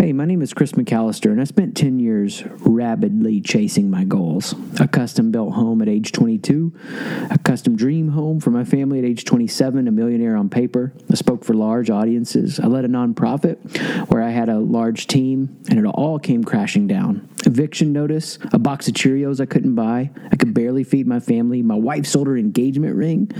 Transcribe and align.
Hey, 0.00 0.14
my 0.14 0.24
name 0.24 0.40
is 0.40 0.54
Chris 0.54 0.72
McAllister, 0.72 1.30
and 1.30 1.42
I 1.42 1.44
spent 1.44 1.76
10 1.76 2.00
years 2.00 2.42
rabidly 2.60 3.42
chasing 3.42 3.90
my 3.90 4.04
goals. 4.04 4.54
A 4.80 4.88
custom 4.88 5.30
built 5.30 5.52
home 5.52 5.82
at 5.82 5.90
age 5.90 6.12
22, 6.12 6.72
a 7.30 7.36
custom 7.36 7.76
dream 7.76 8.08
home 8.08 8.40
for 8.40 8.50
my 8.50 8.64
family 8.64 8.98
at 8.98 9.04
age 9.04 9.26
27, 9.26 9.86
a 9.86 9.90
millionaire 9.90 10.38
on 10.38 10.48
paper. 10.48 10.94
I 11.10 11.16
spoke 11.16 11.44
for 11.44 11.52
large 11.52 11.90
audiences. 11.90 12.58
I 12.58 12.66
led 12.68 12.86
a 12.86 12.88
nonprofit 12.88 14.08
where 14.08 14.22
I 14.22 14.30
had 14.30 14.48
a 14.48 14.58
large 14.58 15.06
team, 15.06 15.60
and 15.68 15.78
it 15.78 15.84
all 15.84 16.18
came 16.18 16.44
crashing 16.44 16.86
down. 16.86 17.28
Eviction 17.44 17.92
notice, 17.92 18.38
a 18.52 18.58
box 18.58 18.88
of 18.88 18.94
Cheerios 18.94 19.38
I 19.38 19.46
couldn't 19.46 19.74
buy. 19.74 20.10
I 20.30 20.36
could 20.36 20.54
barely 20.54 20.84
feed 20.84 21.06
my 21.06 21.20
family. 21.20 21.62
My 21.62 21.74
wife 21.74 22.06
sold 22.06 22.26
her 22.26 22.36
engagement 22.38 22.96
ring. 22.96 23.30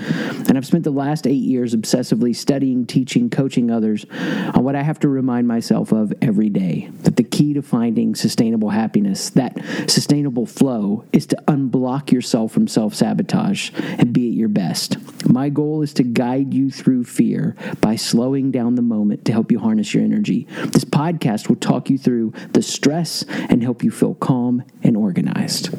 And 0.48 0.58
I've 0.58 0.66
spent 0.66 0.84
the 0.84 0.90
last 0.90 1.27
eight 1.27 1.42
years 1.42 1.74
obsessively 1.74 2.34
studying, 2.34 2.86
teaching, 2.86 3.30
coaching 3.30 3.70
others 3.70 4.04
on 4.11 4.64
what 4.64 4.74
I 4.74 4.82
have 4.82 4.98
to 5.00 5.08
remind 5.08 5.48
myself 5.48 5.92
of 5.92 6.12
every 6.20 6.49
day 6.52 6.90
that 7.02 7.16
the 7.16 7.24
key 7.24 7.54
to 7.54 7.62
finding 7.62 8.14
sustainable 8.14 8.70
happiness, 8.70 9.30
that 9.30 9.56
sustainable 9.88 10.46
flow, 10.46 11.04
is 11.12 11.27
to 11.27 11.36
unblock 11.48 12.12
yourself 12.12 12.52
from 12.52 12.66
self 12.66 12.95
sabotage 12.95 13.70
and 13.77 14.12
be 14.12 14.28
at 14.28 14.34
your 14.34 14.48
best. 14.48 14.96
My 15.28 15.48
goal 15.48 15.82
is 15.82 15.94
to 15.94 16.02
guide 16.02 16.52
you 16.55 16.70
through 16.70 17.05
fear 17.05 17.56
by 17.80 17.96
slowing 17.96 18.50
down 18.50 18.74
the 18.74 18.82
moment 18.82 19.24
to 19.27 19.32
help 19.32 19.52
you 19.52 19.58
harness 19.58 19.94
your 19.94 20.05
energy. 20.05 20.46
This 20.66 20.84
podcast 20.84 21.48
will 21.48 21.56
talk 21.56 21.91
you 21.91 21.98
through 21.98 22.32
the 22.52 22.62
stress 22.62 23.24
and 23.28 23.62
help 23.62 23.82
you 23.82 23.91
feel 23.91 24.14
calm 24.14 24.64
and 24.82 24.96
organized. 24.96 25.70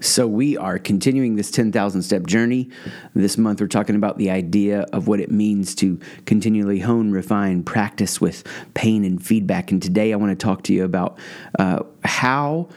So, 0.00 0.26
we 0.26 0.56
are 0.56 0.78
continuing 0.78 1.36
this 1.36 1.50
10,000 1.50 2.02
step 2.02 2.26
journey. 2.26 2.70
This 3.14 3.36
month, 3.36 3.60
we're 3.60 3.66
talking 3.66 3.96
about 3.96 4.18
the 4.18 4.30
idea 4.30 4.82
of 4.92 5.08
what 5.08 5.20
it 5.20 5.30
means 5.30 5.74
to 5.76 5.98
continually 6.24 6.78
hone, 6.78 7.10
refine, 7.10 7.62
practice 7.64 8.20
with 8.20 8.44
pain 8.74 9.04
and 9.04 9.24
feedback. 9.24 9.72
And 9.72 9.82
today, 9.82 10.12
I 10.12 10.16
want 10.16 10.38
to 10.38 10.44
talk 10.44 10.62
to 10.64 10.72
you 10.72 10.84
about 10.84 11.18
uh, 11.58 11.82
how 12.04 12.68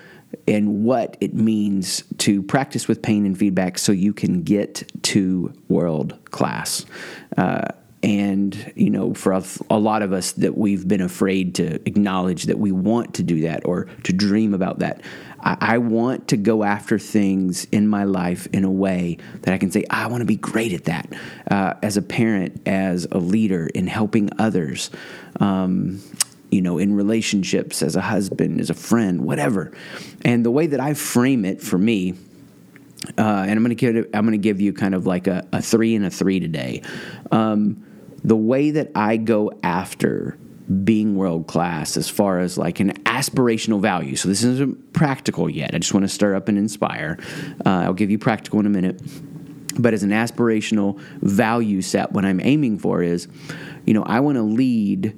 and 0.47 0.83
what 0.83 1.17
it 1.21 1.33
means 1.33 2.03
to 2.19 2.41
practice 2.43 2.87
with 2.87 3.01
pain 3.01 3.25
and 3.25 3.37
feedback 3.37 3.77
so 3.77 3.91
you 3.91 4.13
can 4.13 4.43
get 4.43 4.89
to 5.03 5.53
world 5.67 6.17
class. 6.31 6.85
Uh, 7.37 7.67
and 8.03 8.73
you 8.75 8.89
know 8.89 9.13
for 9.13 9.31
a, 9.31 9.43
a, 9.69 9.77
lot 9.77 10.01
of 10.01 10.11
us 10.11 10.31
that 10.31 10.57
we've 10.57 10.87
been 10.87 11.01
afraid 11.01 11.53
to 11.53 11.75
acknowledge 11.87 12.45
that 12.45 12.57
we 12.57 12.71
want 12.71 13.13
to 13.13 13.23
do 13.23 13.41
that 13.41 13.63
or 13.65 13.85
to 14.03 14.11
dream 14.11 14.53
about 14.53 14.79
that 14.79 15.01
I, 15.43 15.57
I 15.59 15.77
want 15.77 16.29
to 16.29 16.37
go 16.37 16.63
after 16.63 16.99
things 16.99 17.65
in 17.65 17.87
my 17.87 18.03
life 18.03 18.47
in 18.53 18.63
a 18.63 18.71
way 18.71 19.17
that 19.41 19.53
I 19.53 19.57
can 19.57 19.71
say, 19.71 19.85
I 19.89 20.07
want 20.07 20.21
to 20.21 20.25
be 20.25 20.35
great 20.35 20.73
at 20.73 20.85
that. 20.85 21.11
Uh, 21.49 21.73
as 21.81 21.97
a 21.97 22.01
parent, 22.01 22.61
as 22.67 23.07
a 23.11 23.17
leader, 23.17 23.67
in 23.67 23.87
helping 23.87 24.29
others, 24.39 24.91
um, 25.39 26.01
you 26.49 26.61
know, 26.61 26.77
in 26.77 26.93
relationships, 26.93 27.81
as 27.81 27.95
a 27.95 28.01
husband, 28.01 28.59
as 28.59 28.69
a 28.69 28.73
friend, 28.73 29.21
whatever. 29.21 29.71
And 30.23 30.45
the 30.45 30.51
way 30.51 30.67
that 30.67 30.79
I 30.79 30.93
frame 30.93 31.45
it 31.45 31.61
for 31.61 31.77
me, 31.77 32.13
uh, 33.17 33.21
and 33.21 33.51
I'm 33.51 33.63
going 33.63 33.75
to 33.75 33.75
give 33.75 34.07
I'm 34.13 34.29
to 34.29 34.37
give 34.37 34.61
you 34.61 34.73
kind 34.73 34.93
of 34.93 35.07
like 35.07 35.27
a, 35.27 35.47
a, 35.51 35.61
three 35.61 35.95
and 35.95 36.05
a 36.05 36.11
three 36.11 36.39
today. 36.39 36.83
Um, 37.31 37.83
the 38.23 38.35
way 38.35 38.71
that 38.71 38.91
I 38.93 39.17
go 39.17 39.51
after 39.63 40.37
being 40.83 41.15
world 41.15 41.47
class 41.47 41.97
as 41.97 42.07
far 42.09 42.39
as 42.39 42.57
like 42.57 42.79
an 42.79 42.91
aspirational 43.03 43.81
value. 43.81 44.15
So 44.15 44.29
this 44.29 44.43
isn't 44.43 44.93
practical 44.93 45.49
yet. 45.49 45.73
I 45.73 45.79
just 45.79 45.93
want 45.93 46.03
to 46.03 46.09
stir 46.09 46.35
up 46.35 46.47
and 46.47 46.57
inspire. 46.57 47.17
Uh, 47.65 47.83
I'll 47.83 47.93
give 47.93 48.09
you 48.09 48.17
practical 48.17 48.59
in 48.59 48.65
a 48.65 48.69
minute. 48.69 49.01
But 49.77 49.93
as 49.93 50.03
an 50.03 50.11
aspirational 50.11 50.99
value 51.21 51.81
set, 51.81 52.11
what 52.11 52.25
I'm 52.25 52.39
aiming 52.41 52.79
for 52.79 53.01
is, 53.01 53.27
you 53.85 53.93
know, 53.93 54.03
I 54.03 54.19
want 54.19 54.35
to 54.35 54.43
lead 54.43 55.17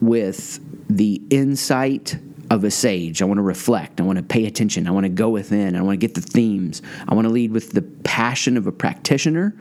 with 0.00 0.60
the 0.88 1.20
insight 1.30 2.18
of 2.50 2.64
a 2.64 2.70
sage. 2.70 3.22
I 3.22 3.24
want 3.24 3.38
to 3.38 3.42
reflect. 3.42 4.00
I 4.00 4.04
want 4.04 4.18
to 4.18 4.24
pay 4.24 4.46
attention. 4.46 4.86
I 4.86 4.90
want 4.90 5.04
to 5.04 5.10
go 5.10 5.30
within. 5.30 5.76
I 5.76 5.82
want 5.82 6.00
to 6.00 6.06
get 6.06 6.14
the 6.14 6.20
themes. 6.20 6.82
I 7.08 7.14
want 7.14 7.26
to 7.26 7.32
lead 7.32 7.50
with 7.52 7.72
the 7.72 7.82
passion 7.82 8.56
of 8.56 8.66
a 8.66 8.72
practitioner. 8.72 9.54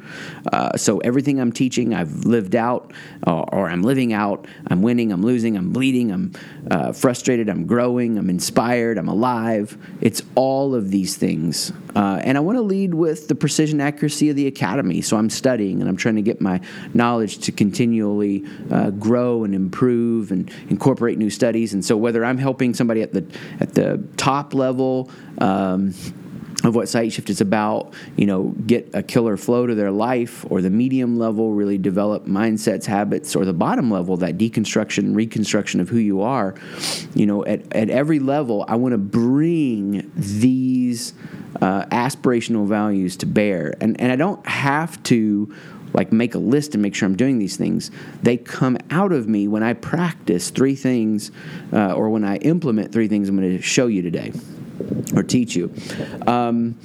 Uh, 0.52 0.78
so 0.78 1.00
everything 1.00 1.40
I'm 1.40 1.52
teaching, 1.52 1.94
I've 1.94 2.26
lived 2.26 2.56
out, 2.56 2.94
uh, 3.26 3.42
or 3.42 3.70
I'm 3.70 3.82
living 3.82 4.14
out. 4.14 4.48
I'm 4.68 4.82
winning. 4.82 5.12
I'm 5.12 5.24
losing. 5.24 5.58
I'm 5.58 5.72
bleeding. 5.72 6.12
I'm 6.12 6.34
uh, 6.70 6.92
frustrated. 6.94 7.50
I'm 7.50 7.66
growing. 7.66 8.18
I'm 8.18 8.30
inspired. 8.30 8.98
I'm 8.98 9.08
alive. 9.10 9.78
It's 10.02 10.22
all 10.36 10.76
of 10.76 10.92
these 10.92 11.18
things. 11.18 11.74
Uh, 11.96 12.20
and 12.24 12.38
I 12.38 12.42
want 12.42 12.58
to 12.58 12.62
lead 12.62 12.94
with 12.94 13.30
the 13.30 13.36
precision 13.36 13.82
accuracy 13.82 14.30
of 14.30 14.36
the 14.36 14.48
academy. 14.48 15.02
So 15.02 15.18
I'm 15.18 15.30
studying 15.30 15.80
and 15.80 15.90
I'm 15.90 15.96
trying 15.96 16.16
to 16.16 16.22
get 16.22 16.42
my 16.42 16.60
knowledge 16.94 17.40
to 17.40 17.52
continually 17.52 18.46
uh, 18.70 18.92
grow 18.92 19.44
and 19.44 19.56
improve 19.56 20.32
and 20.32 20.52
incorporate 20.70 21.18
new 21.18 21.30
studies. 21.30 21.74
And 21.74 21.84
so 21.84 21.96
whether 21.96 22.24
I'm 22.26 22.38
helping 22.38 22.75
somebody 22.76 23.02
at 23.02 23.14
the 23.14 23.26
at 23.60 23.74
the 23.74 24.04
top 24.18 24.54
level. 24.54 25.10
Um, 25.40 25.94
of 26.64 26.76
what 26.76 26.86
PsychShift 26.88 27.30
is 27.30 27.42
about, 27.42 27.94
you 28.16 28.26
know, 28.26 28.56
get 28.66 28.90
a 28.94 29.04
killer 29.04 29.38
flow 29.38 29.68
to 29.68 29.76
their 29.76 29.92
life, 29.92 30.46
or 30.50 30.62
the 30.62 30.70
medium 30.70 31.18
level, 31.18 31.54
really 31.54 31.78
develop 31.78 32.26
mindsets, 32.26 32.86
habits, 32.86 33.36
or 33.36 33.46
the 33.46 33.54
bottom 33.54 33.92
level, 33.92 34.18
that 34.18 34.38
deconstruction, 34.38 35.16
reconstruction 35.16 35.80
of 35.80 35.90
who 35.90 35.98
you 35.98 36.22
are. 36.22 36.56
You 37.14 37.28
know, 37.28 37.46
at, 37.46 37.72
at 37.76 37.90
every 37.90 38.20
level, 38.20 38.66
I 38.68 38.76
want 38.76 38.94
to 38.94 38.98
bring 38.98 40.12
these 40.16 41.14
uh, 41.62 41.86
aspirational 41.86 42.66
values 42.66 43.16
to 43.18 43.26
bear. 43.26 43.76
And, 43.80 44.00
and 44.02 44.12
I 44.12 44.16
don't 44.16 44.46
have 44.48 45.02
to 45.04 45.54
like 45.96 46.12
make 46.12 46.36
a 46.36 46.40
list 46.40 46.74
and 46.74 46.82
make 46.82 46.94
sure 46.94 47.08
I'm 47.08 47.16
doing 47.16 47.40
these 47.40 47.56
things. 47.58 47.90
They 48.22 48.38
come 48.38 48.78
out 48.90 49.12
of 49.12 49.28
me 49.28 49.48
when 49.48 49.64
I 49.64 49.74
practice 49.74 50.50
three 50.50 50.76
things 50.76 51.32
uh, 51.72 51.94
or 51.94 52.10
when 52.10 52.24
I 52.24 52.36
implement 52.38 52.92
three 52.92 53.08
things 53.08 53.30
I'm 53.30 53.38
going 53.38 53.56
to 53.56 53.62
show 53.62 53.88
you 53.88 54.02
today 54.02 54.34
or 55.16 55.24
teach 55.24 55.56
you. 55.56 55.74
Um, 56.28 56.78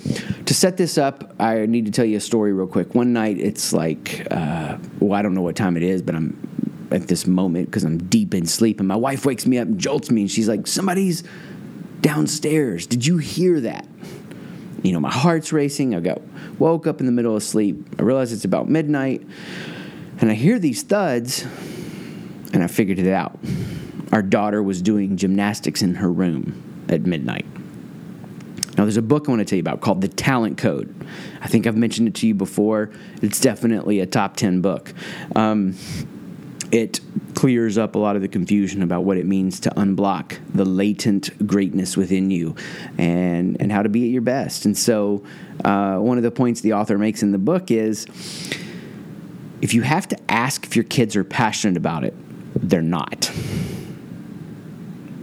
to 0.46 0.54
set 0.54 0.76
this 0.76 0.96
up, 0.96 1.34
I 1.40 1.66
need 1.66 1.86
to 1.86 1.92
tell 1.92 2.04
you 2.04 2.18
a 2.18 2.20
story 2.20 2.52
real 2.52 2.68
quick. 2.68 2.94
One 2.94 3.12
night, 3.12 3.38
it's 3.38 3.72
like, 3.72 4.26
uh, 4.30 4.78
well, 5.00 5.18
I 5.18 5.22
don't 5.22 5.34
know 5.34 5.42
what 5.42 5.56
time 5.56 5.76
it 5.76 5.82
is, 5.82 6.02
but 6.02 6.14
I'm 6.14 6.88
at 6.92 7.08
this 7.08 7.26
moment 7.26 7.66
because 7.66 7.84
I'm 7.84 7.98
deep 7.98 8.34
in 8.34 8.46
sleep, 8.46 8.78
and 8.78 8.88
my 8.88 8.96
wife 8.96 9.26
wakes 9.26 9.46
me 9.46 9.58
up 9.58 9.66
and 9.66 9.78
jolts 9.78 10.10
me, 10.10 10.22
and 10.22 10.30
she's 10.30 10.48
like, 10.48 10.66
"Somebody's 10.66 11.22
downstairs. 12.00 12.86
Did 12.86 13.06
you 13.06 13.18
hear 13.18 13.60
that?" 13.60 13.86
You 14.82 14.92
know, 14.92 15.00
my 15.00 15.12
heart's 15.12 15.52
racing. 15.52 15.94
I 15.94 16.00
got 16.00 16.20
woke 16.58 16.86
up 16.86 17.00
in 17.00 17.06
the 17.06 17.12
middle 17.12 17.36
of 17.36 17.42
sleep. 17.42 17.86
I 17.98 18.02
realize 18.02 18.32
it's 18.32 18.44
about 18.44 18.68
midnight, 18.68 19.26
and 20.20 20.30
I 20.30 20.34
hear 20.34 20.58
these 20.58 20.82
thuds, 20.82 21.44
and 22.52 22.62
I 22.62 22.66
figured 22.66 22.98
it 22.98 23.12
out. 23.12 23.38
Our 24.12 24.22
daughter 24.22 24.62
was 24.62 24.82
doing 24.82 25.16
gymnastics 25.16 25.82
in 25.82 25.96
her 25.96 26.10
room 26.10 26.86
at 26.88 27.02
midnight. 27.02 27.46
Now, 28.76 28.84
there's 28.84 28.96
a 28.96 29.02
book 29.02 29.28
I 29.28 29.32
want 29.32 29.40
to 29.40 29.44
tell 29.44 29.56
you 29.58 29.62
about 29.62 29.82
called 29.82 30.00
The 30.00 30.08
Talent 30.08 30.56
Code. 30.56 30.94
I 31.42 31.48
think 31.48 31.66
I've 31.66 31.76
mentioned 31.76 32.08
it 32.08 32.14
to 32.16 32.26
you 32.26 32.34
before. 32.34 32.90
It's 33.20 33.38
definitely 33.38 34.00
a 34.00 34.06
top 34.06 34.36
10 34.36 34.62
book. 34.62 34.94
Um, 35.36 35.76
it 36.72 37.00
clears 37.40 37.78
up 37.78 37.94
a 37.94 37.98
lot 37.98 38.16
of 38.16 38.20
the 38.20 38.28
confusion 38.28 38.82
about 38.82 39.02
what 39.02 39.16
it 39.16 39.24
means 39.24 39.60
to 39.60 39.70
unblock 39.70 40.38
the 40.52 40.66
latent 40.66 41.46
greatness 41.46 41.96
within 41.96 42.30
you 42.30 42.54
and, 42.98 43.56
and 43.60 43.72
how 43.72 43.82
to 43.82 43.88
be 43.88 44.04
at 44.04 44.10
your 44.10 44.20
best. 44.20 44.66
And 44.66 44.76
so, 44.76 45.24
uh, 45.64 45.96
one 45.96 46.18
of 46.18 46.22
the 46.22 46.30
points 46.30 46.60
the 46.60 46.74
author 46.74 46.98
makes 46.98 47.22
in 47.22 47.32
the 47.32 47.38
book 47.38 47.70
is 47.70 48.04
if 49.62 49.72
you 49.72 49.80
have 49.80 50.06
to 50.08 50.18
ask 50.30 50.66
if 50.66 50.76
your 50.76 50.84
kids 50.84 51.16
are 51.16 51.24
passionate 51.24 51.78
about 51.78 52.04
it, 52.04 52.12
they're 52.56 52.82
not. 52.82 53.32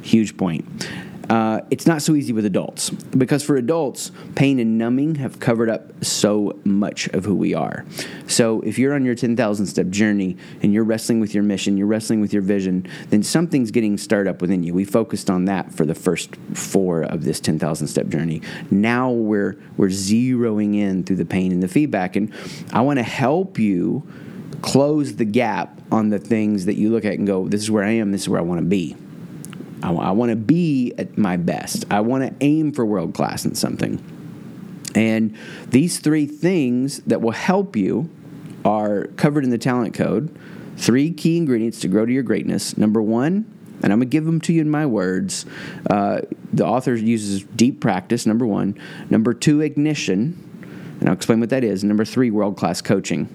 Huge 0.02 0.36
point. 0.38 0.90
Uh, 1.30 1.62
it's 1.70 1.86
not 1.86 2.02
so 2.02 2.16
easy 2.16 2.32
with 2.32 2.46
adults 2.46 2.90
because 2.90 3.44
for 3.44 3.58
adults, 3.58 4.12
pain 4.36 4.60
and 4.60 4.78
numbing 4.78 5.16
have 5.16 5.40
covered 5.40 5.70
up 5.70 6.04
so 6.04 6.58
much 6.64 7.08
of 7.10 7.26
who 7.26 7.36
we 7.36 7.54
are. 7.54 7.86
So 8.28 8.62
if 8.62 8.80
you're 8.80 8.94
on 8.94 9.04
your 9.04 9.16
10,000 9.16 9.66
step 9.66 9.90
journey 9.90 10.38
and 10.62 10.74
you're 10.74 10.86
wrestling 10.86 11.20
with 11.20 11.34
your 11.34 11.44
mission, 11.44 11.78
you're 11.78 11.88
wrestling 11.88 12.22
with 12.22 12.32
your 12.32 12.42
vision, 12.42 12.88
then 13.10 13.24
something's 13.24 13.72
getting 13.72 13.98
stirred 13.98 14.28
up 14.28 14.42
within 14.42 14.64
you. 14.64 14.74
We 14.74 14.86
focused 14.86 15.30
on 15.30 15.46
that 15.46 15.74
for 15.74 15.86
the 15.86 15.96
first 15.96 16.36
four 16.54 17.04
of 17.04 17.26
this 17.26 17.40
10,000 17.40 17.88
step 17.88 18.08
journey. 18.08 18.42
Now 18.72 19.12
we're 19.12 19.58
we're 19.76 19.88
zeroing 19.88 20.76
in 20.76 21.04
through 21.04 21.18
the 21.18 21.26
pain 21.26 21.52
and 21.52 21.62
the 21.62 21.68
feedback, 21.68 22.16
and 22.16 22.34
I 22.72 22.82
want 22.82 23.00
to 23.00 23.04
help 23.04 23.60
you 23.60 24.08
close 24.62 25.16
the 25.16 25.26
gap 25.26 25.80
on 25.92 26.10
the 26.10 26.20
things 26.20 26.66
that 26.66 26.76
you 26.76 26.90
look 26.90 27.06
at 27.06 27.14
and 27.14 27.28
go, 27.28 27.48
"This 27.48 27.62
is 27.62 27.70
where 27.70 27.84
I 27.84 27.92
am. 27.92 28.12
This 28.12 28.22
is 28.22 28.30
where 28.30 28.40
I 28.40 28.44
want 28.44 28.60
to 28.60 28.66
be." 28.66 28.96
I, 29.84 29.92
I 29.92 30.12
want 30.12 30.32
to 30.32 30.36
be 30.36 30.94
at 30.98 31.18
my 31.18 31.38
best. 31.38 31.86
I 31.92 32.02
want 32.02 32.24
to 32.24 32.46
aim 32.46 32.72
for 32.72 32.86
world 32.86 33.14
class 33.14 33.46
in 33.46 33.56
something. 33.56 34.02
And 34.96 35.36
these 35.68 36.00
three 36.00 36.26
things 36.26 37.00
that 37.02 37.22
will 37.22 37.32
help 37.32 37.76
you 37.76 38.10
are 38.66 39.06
covered 39.16 39.44
in 39.44 39.50
the 39.50 39.58
talent 39.58 39.94
code. 39.94 40.36
Three 40.78 41.12
key 41.12 41.38
ingredients 41.38 41.80
to 41.82 41.88
grow 41.88 42.06
to 42.06 42.12
your 42.12 42.24
greatness. 42.24 42.78
Number 42.78 43.02
one, 43.02 43.46
and 43.84 43.94
I'm 43.94 44.00
going 44.00 44.10
to 44.10 44.12
give 44.12 44.26
them 44.26 44.42
to 44.42 44.54
you 44.54 44.62
in 44.62 44.70
my 44.70 44.86
words. 44.86 45.46
Uh, 45.90 46.22
the 46.52 46.66
author 46.66 46.96
uses 46.96 47.44
deep 47.44 47.80
practice, 47.80 48.26
number 48.26 48.46
one. 48.46 48.80
Number 49.10 49.34
two, 49.34 49.62
ignition. 49.62 50.36
and 51.00 51.10
I'll 51.10 51.16
explain 51.16 51.40
what 51.40 51.50
that 51.52 51.64
is. 51.64 51.84
Number 51.84 52.06
three, 52.06 52.32
world 52.32 52.58
class 52.58 52.82
coaching. 52.82 53.28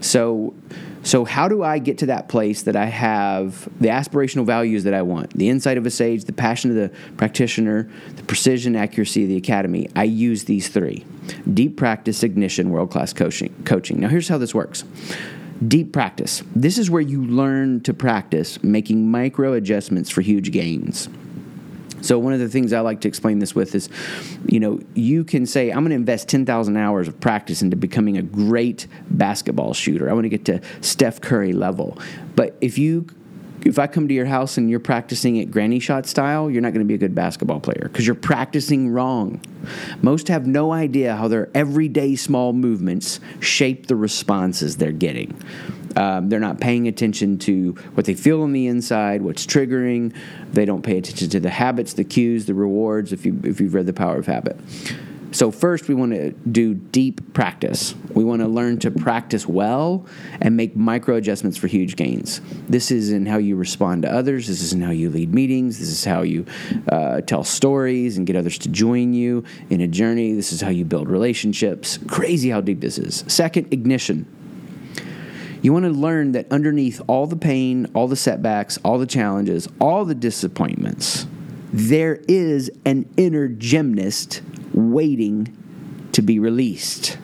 So, 0.00 0.54
so 1.02 1.24
how 1.24 1.48
do 1.48 1.62
I 1.62 1.78
get 1.78 1.98
to 1.98 2.06
that 2.06 2.28
place 2.28 2.62
that 2.62 2.76
I 2.76 2.86
have 2.86 3.68
the 3.80 3.88
aspirational 3.88 4.46
values 4.46 4.84
that 4.84 4.94
I 4.94 5.02
want? 5.02 5.30
The 5.30 5.48
insight 5.48 5.78
of 5.78 5.86
a 5.86 5.90
sage, 5.90 6.24
the 6.24 6.32
passion 6.32 6.70
of 6.70 6.76
the 6.76 6.90
practitioner, 7.16 7.90
the 8.16 8.22
precision, 8.22 8.76
accuracy 8.76 9.24
of 9.24 9.28
the 9.28 9.36
academy. 9.36 9.88
I 9.96 10.04
use 10.04 10.44
these 10.44 10.68
three: 10.68 11.04
deep 11.52 11.76
practice, 11.76 12.22
ignition, 12.22 12.70
world 12.70 12.90
class 12.90 13.12
coaching. 13.12 13.54
Coaching. 13.64 14.00
Now, 14.00 14.08
here's 14.08 14.28
how 14.28 14.38
this 14.38 14.54
works. 14.54 14.84
Deep 15.66 15.92
practice. 15.92 16.42
This 16.56 16.76
is 16.76 16.90
where 16.90 17.00
you 17.00 17.24
learn 17.24 17.80
to 17.82 17.94
practice 17.94 18.62
making 18.64 19.10
micro 19.10 19.52
adjustments 19.52 20.10
for 20.10 20.20
huge 20.20 20.50
gains. 20.50 21.08
So 22.02 22.18
one 22.18 22.32
of 22.32 22.40
the 22.40 22.48
things 22.48 22.72
I 22.72 22.80
like 22.80 23.00
to 23.02 23.08
explain 23.08 23.38
this 23.38 23.54
with 23.54 23.74
is, 23.74 23.88
you 24.46 24.60
know, 24.60 24.80
you 24.94 25.24
can 25.24 25.46
say 25.46 25.70
I'm 25.70 25.80
going 25.80 25.90
to 25.90 25.96
invest 25.96 26.28
10,000 26.28 26.76
hours 26.76 27.08
of 27.08 27.18
practice 27.20 27.62
into 27.62 27.76
becoming 27.76 28.18
a 28.18 28.22
great 28.22 28.86
basketball 29.08 29.72
shooter. 29.72 30.10
I 30.10 30.12
want 30.12 30.24
to 30.24 30.28
get 30.28 30.44
to 30.46 30.60
Steph 30.80 31.20
Curry 31.20 31.52
level. 31.52 31.98
But 32.34 32.56
if 32.60 32.78
you 32.78 33.06
if 33.64 33.78
I 33.78 33.86
come 33.86 34.08
to 34.08 34.14
your 34.14 34.26
house 34.26 34.58
and 34.58 34.68
you're 34.68 34.80
practicing 34.80 35.36
it 35.36 35.50
granny 35.50 35.78
shot 35.78 36.06
style, 36.06 36.50
you're 36.50 36.62
not 36.62 36.72
going 36.72 36.84
to 36.84 36.88
be 36.88 36.94
a 36.94 36.98
good 36.98 37.14
basketball 37.14 37.60
player 37.60 37.82
because 37.84 38.06
you're 38.06 38.14
practicing 38.16 38.88
wrong. 38.88 39.40
Most 40.02 40.28
have 40.28 40.46
no 40.46 40.72
idea 40.72 41.16
how 41.16 41.28
their 41.28 41.48
everyday 41.54 42.16
small 42.16 42.52
movements 42.52 43.20
shape 43.40 43.86
the 43.86 43.96
responses 43.96 44.76
they're 44.76 44.90
getting. 44.90 45.40
Um, 45.96 46.28
they're 46.28 46.40
not 46.40 46.60
paying 46.60 46.88
attention 46.88 47.38
to 47.40 47.72
what 47.94 48.06
they 48.06 48.14
feel 48.14 48.42
on 48.42 48.52
the 48.52 48.66
inside, 48.66 49.22
what's 49.22 49.46
triggering. 49.46 50.14
They 50.52 50.64
don't 50.64 50.82
pay 50.82 50.98
attention 50.98 51.28
to 51.30 51.40
the 51.40 51.50
habits, 51.50 51.94
the 51.94 52.04
cues, 52.04 52.46
the 52.46 52.54
rewards. 52.54 53.12
If 53.12 53.26
you 53.26 53.40
if 53.44 53.60
you've 53.60 53.74
read 53.74 53.86
The 53.86 53.92
Power 53.92 54.16
of 54.16 54.26
Habit. 54.26 54.56
So, 55.32 55.50
first, 55.50 55.88
we 55.88 55.94
want 55.94 56.12
to 56.12 56.32
do 56.32 56.74
deep 56.74 57.32
practice. 57.32 57.94
We 58.12 58.22
want 58.22 58.42
to 58.42 58.48
learn 58.48 58.78
to 58.80 58.90
practice 58.90 59.46
well 59.46 60.06
and 60.42 60.58
make 60.58 60.76
micro 60.76 61.16
adjustments 61.16 61.56
for 61.56 61.68
huge 61.68 61.96
gains. 61.96 62.42
This 62.68 62.90
is 62.90 63.10
in 63.10 63.24
how 63.24 63.38
you 63.38 63.56
respond 63.56 64.02
to 64.02 64.12
others. 64.12 64.46
This 64.46 64.60
is 64.60 64.74
in 64.74 64.82
how 64.82 64.90
you 64.90 65.08
lead 65.08 65.32
meetings. 65.32 65.78
This 65.78 65.88
is 65.88 66.04
how 66.04 66.20
you 66.20 66.44
uh, 66.90 67.22
tell 67.22 67.44
stories 67.44 68.18
and 68.18 68.26
get 68.26 68.36
others 68.36 68.58
to 68.58 68.68
join 68.68 69.14
you 69.14 69.42
in 69.70 69.80
a 69.80 69.88
journey. 69.88 70.34
This 70.34 70.52
is 70.52 70.60
how 70.60 70.68
you 70.68 70.84
build 70.84 71.08
relationships. 71.08 71.98
Crazy 72.08 72.50
how 72.50 72.60
deep 72.60 72.80
this 72.80 72.98
is. 72.98 73.24
Second, 73.26 73.72
ignition. 73.72 74.26
You 75.62 75.72
want 75.72 75.84
to 75.84 75.92
learn 75.92 76.32
that 76.32 76.50
underneath 76.50 77.00
all 77.06 77.28
the 77.28 77.36
pain, 77.36 77.86
all 77.94 78.08
the 78.08 78.16
setbacks, 78.16 78.78
all 78.84 78.98
the 78.98 79.06
challenges, 79.06 79.68
all 79.80 80.04
the 80.04 80.14
disappointments, 80.14 81.26
there 81.72 82.20
is 82.28 82.70
an 82.84 83.08
inner 83.16 83.46
gymnast 83.46 84.42
waiting 84.74 85.56
to 86.12 86.20
be 86.20 86.40
released. 86.40 87.16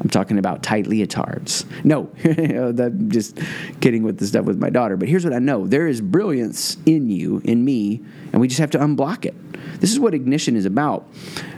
I'm 0.00 0.08
talking 0.08 0.38
about 0.38 0.62
tight 0.62 0.86
leotards. 0.86 1.64
No, 1.84 2.10
I'm 2.24 3.10
just 3.10 3.38
kidding 3.80 4.02
with 4.02 4.18
the 4.18 4.26
stuff 4.26 4.44
with 4.44 4.58
my 4.58 4.70
daughter. 4.70 4.96
But 4.96 5.08
here's 5.08 5.24
what 5.24 5.32
I 5.34 5.38
know 5.38 5.66
there 5.66 5.88
is 5.88 6.00
brilliance 6.00 6.76
in 6.86 7.10
you, 7.10 7.40
in 7.44 7.64
me, 7.64 8.02
and 8.32 8.40
we 8.40 8.48
just 8.48 8.60
have 8.60 8.70
to 8.70 8.78
unblock 8.78 9.24
it. 9.24 9.34
This 9.80 9.92
is 9.92 9.98
what 9.98 10.14
ignition 10.14 10.56
is 10.56 10.66
about. 10.66 11.08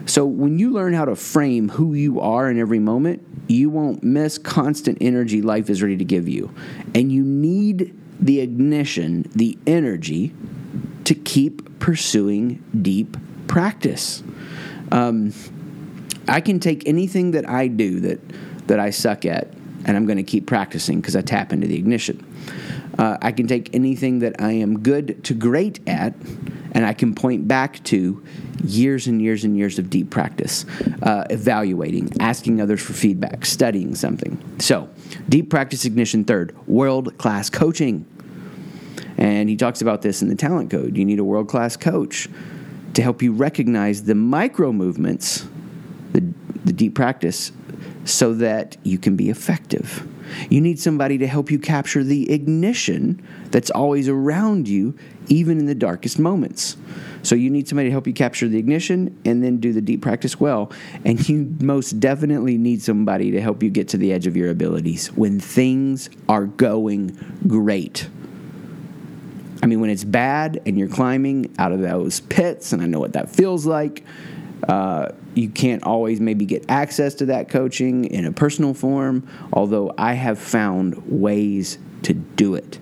So 0.06 0.24
when 0.24 0.58
you 0.58 0.70
learn 0.70 0.94
how 0.94 1.04
to 1.04 1.16
frame 1.16 1.68
who 1.68 1.94
you 1.94 2.20
are 2.20 2.50
in 2.50 2.58
every 2.58 2.78
moment, 2.78 3.26
you 3.48 3.70
won't 3.70 4.02
miss 4.02 4.38
constant 4.38 4.98
energy 5.00 5.42
life 5.42 5.68
is 5.70 5.82
ready 5.82 5.96
to 5.96 6.04
give 6.04 6.28
you. 6.28 6.54
And 6.94 7.10
you 7.12 7.22
need 7.22 7.96
the 8.18 8.40
ignition, 8.40 9.30
the 9.34 9.58
energy 9.66 10.34
to 11.04 11.14
keep 11.14 11.78
pursuing 11.78 12.62
deep 12.80 13.16
practice. 13.48 14.22
Um, 14.92 15.32
I 16.30 16.40
can 16.40 16.60
take 16.60 16.86
anything 16.86 17.32
that 17.32 17.48
I 17.48 17.66
do 17.66 18.00
that 18.00 18.20
that 18.68 18.78
I 18.78 18.90
suck 18.90 19.26
at, 19.26 19.48
and 19.84 19.96
I'm 19.96 20.06
going 20.06 20.16
to 20.16 20.22
keep 20.22 20.46
practicing 20.46 21.00
because 21.00 21.16
I 21.16 21.22
tap 21.22 21.52
into 21.52 21.66
the 21.66 21.76
ignition. 21.76 22.24
Uh, 22.98 23.18
I 23.20 23.32
can 23.32 23.46
take 23.46 23.74
anything 23.74 24.20
that 24.20 24.40
I 24.40 24.52
am 24.52 24.80
good 24.80 25.24
to 25.24 25.34
great 25.34 25.80
at, 25.88 26.14
and 26.72 26.86
I 26.86 26.92
can 26.92 27.14
point 27.14 27.48
back 27.48 27.82
to 27.84 28.24
years 28.62 29.06
and 29.06 29.20
years 29.20 29.44
and 29.44 29.56
years 29.56 29.78
of 29.78 29.90
deep 29.90 30.10
practice, 30.10 30.66
uh, 31.02 31.24
evaluating, 31.30 32.12
asking 32.20 32.60
others 32.60 32.80
for 32.80 32.92
feedback, 32.92 33.44
studying 33.44 33.94
something. 33.94 34.38
So, 34.58 34.88
deep 35.28 35.50
practice 35.50 35.84
ignition. 35.84 36.24
Third, 36.24 36.54
world 36.68 37.16
class 37.18 37.50
coaching. 37.50 38.06
And 39.16 39.48
he 39.48 39.56
talks 39.56 39.82
about 39.82 40.02
this 40.02 40.22
in 40.22 40.28
the 40.28 40.34
talent 40.34 40.70
code. 40.70 40.96
You 40.96 41.04
need 41.04 41.18
a 41.18 41.24
world 41.24 41.48
class 41.48 41.76
coach 41.76 42.28
to 42.94 43.02
help 43.02 43.22
you 43.22 43.32
recognize 43.32 44.04
the 44.04 44.14
micro 44.14 44.72
movements, 44.72 45.46
the, 46.12 46.24
the 46.64 46.72
deep 46.72 46.94
practice, 46.94 47.52
so 48.04 48.34
that 48.34 48.76
you 48.82 48.98
can 48.98 49.14
be 49.16 49.28
effective. 49.30 50.06
You 50.48 50.60
need 50.60 50.78
somebody 50.78 51.18
to 51.18 51.26
help 51.26 51.50
you 51.50 51.58
capture 51.58 52.04
the 52.04 52.30
ignition 52.30 53.22
that's 53.50 53.70
always 53.70 54.08
around 54.08 54.68
you, 54.68 54.96
even 55.28 55.58
in 55.58 55.66
the 55.66 55.74
darkest 55.74 56.18
moments. 56.18 56.76
So 57.22 57.34
you 57.34 57.50
need 57.50 57.68
somebody 57.68 57.88
to 57.88 57.92
help 57.92 58.06
you 58.06 58.12
capture 58.12 58.48
the 58.48 58.58
ignition 58.58 59.20
and 59.24 59.44
then 59.44 59.58
do 59.58 59.72
the 59.72 59.80
deep 59.80 60.02
practice 60.02 60.40
well. 60.40 60.72
And 61.04 61.28
you 61.28 61.54
most 61.60 62.00
definitely 62.00 62.56
need 62.56 62.80
somebody 62.80 63.30
to 63.32 63.40
help 63.40 63.62
you 63.62 63.70
get 63.70 63.88
to 63.88 63.98
the 63.98 64.12
edge 64.12 64.26
of 64.26 64.36
your 64.36 64.50
abilities 64.50 65.08
when 65.08 65.40
things 65.40 66.08
are 66.28 66.46
going 66.46 67.18
great. 67.46 68.08
I 69.62 69.66
mean, 69.66 69.80
when 69.80 69.90
it's 69.90 70.04
bad 70.04 70.62
and 70.64 70.78
you're 70.78 70.88
climbing 70.88 71.54
out 71.58 71.72
of 71.72 71.80
those 71.80 72.20
pits, 72.20 72.72
and 72.72 72.80
I 72.80 72.86
know 72.86 73.00
what 73.00 73.12
that 73.12 73.28
feels 73.28 73.66
like, 73.66 74.04
uh, 74.68 75.10
you 75.34 75.48
can't 75.48 75.82
always 75.84 76.20
maybe 76.20 76.44
get 76.44 76.64
access 76.68 77.14
to 77.14 77.26
that 77.26 77.48
coaching 77.48 78.04
in 78.04 78.24
a 78.24 78.32
personal 78.32 78.74
form, 78.74 79.26
although 79.52 79.92
I 79.96 80.14
have 80.14 80.38
found 80.38 81.02
ways 81.06 81.78
to 82.02 82.14
do 82.14 82.54
it. 82.54 82.78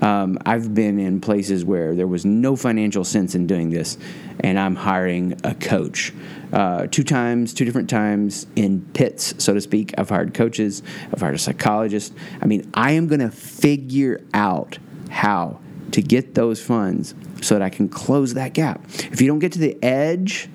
Um, 0.00 0.38
I've 0.46 0.74
been 0.74 0.98
in 0.98 1.20
places 1.20 1.64
where 1.64 1.94
there 1.94 2.06
was 2.06 2.24
no 2.24 2.56
financial 2.56 3.04
sense 3.04 3.34
in 3.34 3.46
doing 3.46 3.70
this, 3.70 3.98
and 4.40 4.58
I'm 4.58 4.76
hiring 4.76 5.38
a 5.44 5.54
coach. 5.54 6.12
Uh, 6.52 6.86
two 6.86 7.04
times, 7.04 7.52
two 7.52 7.64
different 7.64 7.90
times 7.90 8.46
in 8.56 8.82
pits, 8.92 9.34
so 9.42 9.54
to 9.54 9.60
speak. 9.60 9.94
I've 9.98 10.08
hired 10.08 10.34
coaches, 10.34 10.82
I've 11.12 11.20
hired 11.20 11.34
a 11.34 11.38
psychologist. 11.38 12.14
I 12.40 12.46
mean, 12.46 12.70
I 12.74 12.92
am 12.92 13.08
going 13.08 13.20
to 13.20 13.30
figure 13.30 14.20
out 14.32 14.78
how 15.10 15.60
to 15.92 16.02
get 16.02 16.34
those 16.34 16.62
funds 16.62 17.14
so 17.42 17.54
that 17.54 17.62
I 17.62 17.68
can 17.68 17.88
close 17.88 18.34
that 18.34 18.54
gap. 18.54 18.84
If 19.12 19.20
you 19.20 19.26
don't 19.26 19.40
get 19.40 19.52
to 19.52 19.58
the 19.58 19.82
edge, 19.82 20.48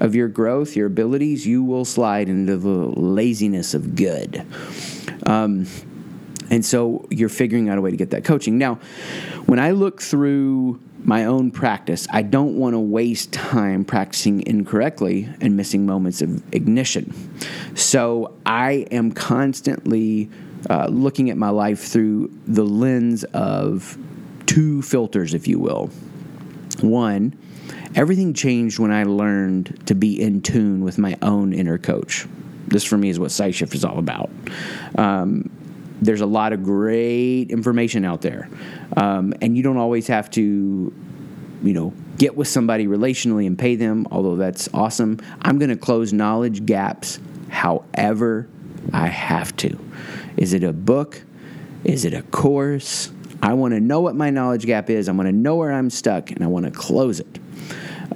of 0.00 0.14
your 0.14 0.28
growth, 0.28 0.76
your 0.76 0.86
abilities, 0.86 1.46
you 1.46 1.62
will 1.62 1.84
slide 1.84 2.28
into 2.28 2.56
the 2.56 2.68
laziness 2.68 3.74
of 3.74 3.94
good. 3.94 4.44
Um, 5.26 5.66
and 6.50 6.64
so 6.64 7.06
you're 7.10 7.28
figuring 7.28 7.68
out 7.68 7.78
a 7.78 7.80
way 7.80 7.90
to 7.90 7.96
get 7.96 8.10
that 8.10 8.24
coaching. 8.24 8.58
Now, 8.58 8.76
when 9.46 9.58
I 9.58 9.72
look 9.72 10.00
through 10.00 10.80
my 11.04 11.24
own 11.24 11.50
practice, 11.50 12.06
I 12.10 12.22
don't 12.22 12.56
want 12.56 12.74
to 12.74 12.78
waste 12.78 13.32
time 13.32 13.84
practicing 13.84 14.46
incorrectly 14.46 15.28
and 15.40 15.56
missing 15.56 15.86
moments 15.86 16.22
of 16.22 16.42
ignition. 16.54 17.14
So 17.74 18.34
I 18.44 18.86
am 18.90 19.12
constantly 19.12 20.30
uh, 20.68 20.88
looking 20.88 21.30
at 21.30 21.36
my 21.36 21.50
life 21.50 21.84
through 21.84 22.30
the 22.46 22.64
lens 22.64 23.24
of 23.24 23.96
two 24.46 24.82
filters, 24.82 25.34
if 25.34 25.46
you 25.46 25.58
will. 25.58 25.90
One, 26.80 27.36
everything 27.94 28.34
changed 28.34 28.78
when 28.78 28.90
I 28.90 29.04
learned 29.04 29.86
to 29.86 29.94
be 29.94 30.20
in 30.20 30.42
tune 30.42 30.82
with 30.84 30.98
my 30.98 31.16
own 31.22 31.52
inner 31.52 31.78
coach. 31.78 32.26
This, 32.66 32.84
for 32.84 32.98
me, 32.98 33.08
is 33.08 33.18
what 33.18 33.30
PsychShift 33.30 33.74
is 33.74 33.84
all 33.84 33.98
about. 33.98 34.30
Um, 34.96 35.50
there's 36.00 36.20
a 36.20 36.26
lot 36.26 36.52
of 36.52 36.62
great 36.62 37.50
information 37.50 38.04
out 38.04 38.22
there, 38.22 38.48
um, 38.96 39.34
and 39.40 39.56
you 39.56 39.62
don't 39.62 39.78
always 39.78 40.06
have 40.06 40.30
to, 40.32 40.92
you 41.62 41.72
know, 41.72 41.92
get 42.18 42.36
with 42.36 42.48
somebody 42.48 42.86
relationally 42.86 43.46
and 43.46 43.58
pay 43.58 43.74
them. 43.74 44.06
Although 44.10 44.36
that's 44.36 44.68
awesome, 44.74 45.18
I'm 45.42 45.58
going 45.58 45.70
to 45.70 45.76
close 45.76 46.12
knowledge 46.12 46.66
gaps 46.66 47.18
however 47.48 48.48
I 48.92 49.08
have 49.08 49.56
to. 49.56 49.78
Is 50.36 50.52
it 50.52 50.62
a 50.62 50.72
book? 50.72 51.22
Is 51.84 52.04
it 52.04 52.14
a 52.14 52.22
course? 52.22 53.10
I 53.42 53.54
want 53.54 53.74
to 53.74 53.80
know 53.80 54.00
what 54.00 54.14
my 54.14 54.30
knowledge 54.30 54.66
gap 54.66 54.90
is. 54.90 55.08
I 55.08 55.12
want 55.12 55.28
to 55.28 55.32
know 55.32 55.56
where 55.56 55.72
I'm 55.72 55.90
stuck, 55.90 56.30
and 56.30 56.42
I 56.42 56.46
want 56.48 56.66
to 56.66 56.70
close 56.70 57.20
it. 57.20 57.38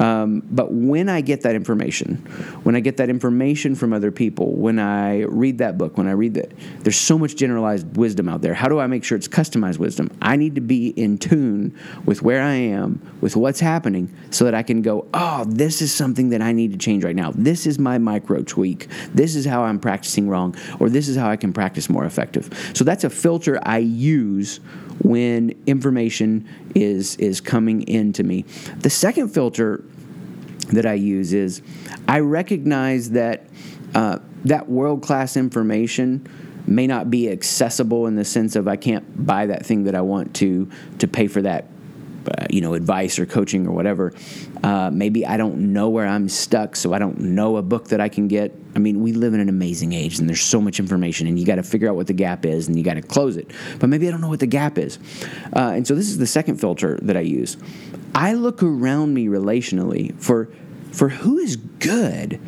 Um, 0.00 0.42
but 0.50 0.72
when 0.72 1.08
I 1.08 1.20
get 1.20 1.42
that 1.42 1.54
information, 1.54 2.16
when 2.62 2.76
I 2.76 2.80
get 2.80 2.96
that 2.96 3.10
information 3.10 3.74
from 3.74 3.92
other 3.92 4.10
people, 4.10 4.52
when 4.52 4.78
I 4.78 5.22
read 5.22 5.58
that 5.58 5.76
book, 5.76 5.98
when 5.98 6.06
I 6.08 6.12
read 6.12 6.34
that, 6.34 6.52
there's 6.80 6.96
so 6.96 7.18
much 7.18 7.36
generalized 7.36 7.96
wisdom 7.96 8.28
out 8.28 8.40
there. 8.42 8.54
How 8.54 8.68
do 8.68 8.80
I 8.80 8.86
make 8.86 9.04
sure 9.04 9.16
it's 9.16 9.28
customized 9.28 9.78
wisdom? 9.78 10.10
I 10.22 10.36
need 10.36 10.54
to 10.54 10.60
be 10.60 10.88
in 10.88 11.18
tune 11.18 11.78
with 12.06 12.22
where 12.22 12.42
I 12.42 12.54
am, 12.54 13.00
with 13.20 13.36
what's 13.36 13.60
happening, 13.60 14.14
so 14.30 14.44
that 14.44 14.54
I 14.54 14.62
can 14.62 14.82
go, 14.82 15.06
oh, 15.12 15.44
this 15.46 15.82
is 15.82 15.94
something 15.94 16.30
that 16.30 16.40
I 16.40 16.52
need 16.52 16.72
to 16.72 16.78
change 16.78 17.04
right 17.04 17.16
now. 17.16 17.32
This 17.34 17.66
is 17.66 17.78
my 17.78 17.98
micro 17.98 18.42
tweak. 18.42 18.88
This 19.14 19.36
is 19.36 19.44
how 19.44 19.62
I'm 19.62 19.78
practicing 19.78 20.28
wrong, 20.28 20.56
or 20.80 20.88
this 20.88 21.08
is 21.08 21.16
how 21.16 21.28
I 21.28 21.36
can 21.36 21.52
practice 21.52 21.90
more 21.90 22.04
effective. 22.04 22.72
So 22.74 22.84
that's 22.84 23.04
a 23.04 23.10
filter 23.10 23.60
I 23.62 23.78
use 23.78 24.60
when 25.02 25.54
information 25.66 26.48
is 26.74 27.16
is 27.16 27.40
coming 27.40 27.86
into 27.88 28.22
me. 28.22 28.42
The 28.78 28.90
second 28.90 29.28
filter 29.28 29.84
that 30.72 30.86
I 30.86 30.94
use 30.94 31.32
is 31.32 31.62
I 32.08 32.20
recognize 32.20 33.10
that 33.10 33.44
uh, 33.94 34.18
that 34.44 34.68
world 34.68 35.02
class 35.02 35.36
information 35.36 36.26
may 36.66 36.86
not 36.86 37.10
be 37.10 37.28
accessible 37.28 38.06
in 38.06 38.14
the 38.14 38.24
sense 38.24 38.54
of 38.56 38.68
I 38.68 38.76
can't 38.76 39.26
buy 39.26 39.46
that 39.46 39.66
thing 39.66 39.84
that 39.84 39.94
I 39.94 40.00
want 40.00 40.34
to 40.36 40.70
to 40.98 41.08
pay 41.08 41.26
for 41.26 41.42
that 41.42 41.66
uh, 42.28 42.46
you 42.50 42.60
know 42.60 42.74
advice 42.74 43.18
or 43.18 43.26
coaching 43.26 43.66
or 43.66 43.72
whatever. 43.72 44.12
Uh, 44.62 44.90
maybe 44.92 45.26
I 45.26 45.36
don't 45.36 45.72
know 45.72 45.88
where 45.88 46.06
I'm 46.06 46.28
stuck, 46.28 46.76
so 46.76 46.92
I 46.92 46.98
don't 46.98 47.18
know 47.18 47.56
a 47.56 47.62
book 47.62 47.88
that 47.88 48.00
I 48.00 48.08
can 48.08 48.28
get. 48.28 48.54
I 48.74 48.78
mean, 48.78 49.02
we 49.02 49.12
live 49.12 49.34
in 49.34 49.40
an 49.40 49.48
amazing 49.48 49.92
age, 49.92 50.18
and 50.18 50.28
there's 50.28 50.40
so 50.40 50.60
much 50.60 50.78
information, 50.78 51.26
and 51.26 51.38
you 51.38 51.44
got 51.44 51.56
to 51.56 51.62
figure 51.62 51.88
out 51.88 51.96
what 51.96 52.06
the 52.06 52.12
gap 52.12 52.44
is, 52.44 52.68
and 52.68 52.76
you 52.76 52.84
got 52.84 52.94
to 52.94 53.02
close 53.02 53.36
it. 53.36 53.50
But 53.78 53.88
maybe 53.88 54.08
I 54.08 54.10
don't 54.10 54.20
know 54.20 54.28
what 54.28 54.40
the 54.40 54.46
gap 54.46 54.78
is, 54.78 54.98
uh, 55.54 55.72
and 55.74 55.86
so 55.86 55.94
this 55.94 56.08
is 56.08 56.18
the 56.18 56.26
second 56.26 56.56
filter 56.56 56.98
that 57.02 57.16
I 57.16 57.20
use. 57.20 57.56
I 58.14 58.34
look 58.34 58.62
around 58.62 59.14
me 59.14 59.26
relationally 59.26 60.18
for 60.20 60.48
for 60.92 61.08
who 61.08 61.38
is 61.38 61.56
good 61.56 62.38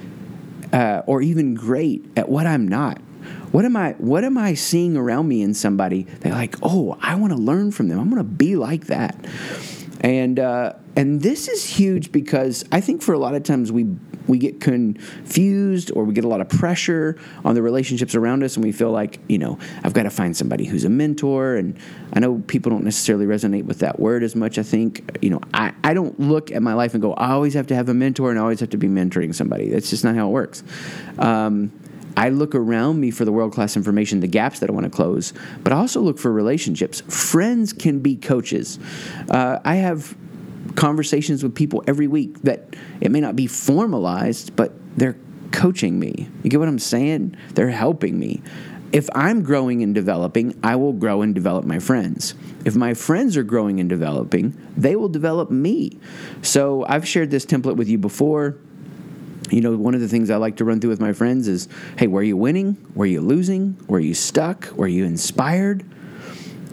uh, 0.73 1.02
or 1.07 1.23
even 1.23 1.54
great 1.54 2.04
at 2.16 2.28
what 2.28 2.47
I'm 2.47 2.69
not. 2.69 3.00
What 3.52 3.64
am 3.64 3.76
I 3.76 3.93
what 3.99 4.25
am 4.25 4.37
I 4.38 4.54
seeing 4.54 4.97
around 4.97 5.28
me 5.28 5.43
in 5.43 5.54
somebody 5.54 6.04
that 6.21 6.33
like, 6.33 6.57
oh, 6.62 6.99
I 7.00 7.14
want 7.14 7.33
to 7.33 7.38
learn 7.38 7.73
from 7.73 7.88
them. 7.88 7.99
I'm 7.99 8.14
to 8.14 8.25
be 8.25 8.57
like 8.57 8.87
that. 8.87 9.16
And 10.00 10.38
uh, 10.38 10.75
and 10.97 11.23
this 11.23 11.49
is 11.49 11.64
huge 11.64 12.12
because 12.12 12.64
I 12.71 12.81
think 12.81 13.02
for 13.02 13.14
a 13.14 13.19
lot 13.19 13.35
of 13.35 13.43
times 13.43 13.73
we 13.73 13.87
we 14.26 14.38
get 14.38 14.61
confused 14.61 15.90
or 15.95 16.04
we 16.04 16.14
get 16.14 16.25
a 16.25 16.28
lot 16.28 16.40
of 16.40 16.49
pressure 16.49 17.19
on 17.45 17.54
the 17.54 17.62
relationships 17.62 18.14
around 18.14 18.43
us 18.43 18.57
and 18.57 18.64
we 18.64 18.73
feel 18.73 18.90
like 18.90 19.19
you 19.28 19.38
know 19.38 19.59
i've 19.83 19.93
got 19.93 20.04
to 20.04 20.11
find 20.11 20.37
somebody 20.37 20.64
who's 20.64 20.85
a 20.85 20.88
mentor 20.88 21.57
and 21.57 21.76
i 22.12 22.21
know 22.21 22.43
people 22.47 22.71
don't 22.71 22.85
necessarily 22.85 23.26
resonate 23.26 23.64
with 23.64 23.81
that 23.81 24.00
word 24.00 24.23
as 24.23 24.35
much 24.35 24.59
i 24.59 24.62
think 24.62 25.19
you 25.21 25.31
know 25.31 25.40
i, 25.52 25.73
I 25.83 25.95
don't 25.95 26.19
look 26.19 26.50
at 26.50 26.62
my 26.62 26.75
life 26.75 26.95
and 26.95 27.02
go 27.02 27.12
i 27.14 27.33
always 27.33 27.54
have 27.54 27.66
to 27.69 27.75
have 27.75 27.88
a 27.88 27.95
mentor 27.95 28.31
and 28.31 28.38
i 28.38 28.43
always 28.43 28.61
have 28.61 28.71
to 28.71 28.76
be 28.76 28.88
mentoring 28.88 29.35
somebody 29.35 29.69
that's 29.69 29.90
just 29.90 30.04
not 30.04 30.14
how 30.14 30.28
it 30.28 30.33
works 30.33 30.62
um, 31.19 31.71
I 32.16 32.28
look 32.28 32.54
around 32.54 33.00
me 33.00 33.11
for 33.11 33.25
the 33.25 33.33
world 33.33 33.52
class 33.52 33.76
information, 33.76 34.21
the 34.21 34.26
gaps 34.26 34.61
that 34.61 34.71
I 34.71 34.73
want 34.73 34.85
to 34.85 34.90
close, 34.90 35.33
but 35.62 35.73
I 35.73 35.76
also 35.76 36.00
look 36.00 36.18
for 36.18 36.33
relationships. 36.33 37.00
Friends 37.02 37.73
can 37.73 38.00
be 38.00 38.16
coaches. 38.16 38.78
Uh, 39.28 39.59
I 39.64 39.76
have 39.76 40.16
conversations 40.76 41.42
with 41.42 41.54
people 41.54 41.83
every 41.87 42.06
week 42.06 42.40
that 42.42 42.75
it 43.00 43.11
may 43.11 43.21
not 43.21 43.37
be 43.37 43.47
formalized, 43.47 44.54
but 44.56 44.73
they're 44.97 45.16
coaching 45.52 45.99
me. 45.99 46.28
You 46.42 46.50
get 46.50 46.59
what 46.59 46.68
I'm 46.68 46.78
saying? 46.78 47.37
They're 47.54 47.71
helping 47.71 48.18
me. 48.18 48.42
If 48.92 49.09
I'm 49.12 49.42
growing 49.42 49.83
and 49.83 49.92
developing, 49.92 50.59
I 50.62 50.76
will 50.76 50.92
grow 50.92 51.23
and 51.23 51.35
develop 51.35 51.64
my 51.64 51.80
friends. 51.80 52.35
If 52.64 52.76
my 52.76 52.94
friends 52.94 53.37
are 53.37 53.42
growing 53.42 53.80
and 53.80 53.88
developing, 53.88 54.56
they 54.76 54.94
will 54.94 55.09
develop 55.09 55.50
me. 55.50 55.99
So 56.42 56.85
I've 56.88 57.06
shared 57.06 57.30
this 57.33 57.44
template 57.44 57.76
with 57.76 57.88
you 57.88 57.99
before 57.99 58.56
you 59.55 59.61
know, 59.61 59.77
one 59.77 59.95
of 59.95 60.01
the 60.01 60.09
things 60.09 60.31
I 60.31 60.37
like 60.37 60.57
to 60.57 60.65
run 60.65 60.81
through 60.81 60.91
with 60.91 61.01
my 61.01 61.13
friends 61.13 61.47
is 61.47 61.69
hey, 61.97 62.09
were 62.09 62.25
you 62.25 62.37
winning? 62.37 62.77
Were 62.97 63.07
you 63.07 63.21
losing? 63.21 63.77
Were 63.87 64.01
you 64.01 64.13
stuck? 64.13 64.69
Were 64.73 64.89
you 64.89 65.05
inspired? 65.05 65.85